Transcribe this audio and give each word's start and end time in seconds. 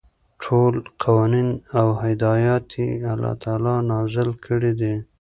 ټول 0.43 0.73
قوانين 1.03 1.49
او 1.79 1.87
هدايات 2.03 2.65
يي 2.79 2.87
الله 3.13 3.33
تعالى 3.43 3.73
نازل 3.89 4.29
كړي 4.45 4.71
دي، 4.79 4.93